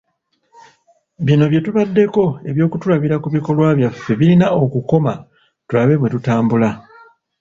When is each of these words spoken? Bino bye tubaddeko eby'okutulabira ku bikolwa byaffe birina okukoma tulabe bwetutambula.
Bino 1.25 1.43
bye 1.51 1.61
tubaddeko 1.65 2.23
eby'okutulabira 2.49 3.15
ku 3.19 3.27
bikolwa 3.35 3.67
byaffe 3.77 4.11
birina 4.19 4.47
okukoma 4.63 5.13
tulabe 5.67 5.93
bwetutambula. 5.97 6.69